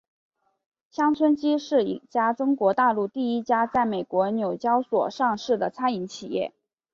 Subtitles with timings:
[0.89, 6.53] 乡村基是一家中国大陆第一家在美国纽交所上市的餐饮企业。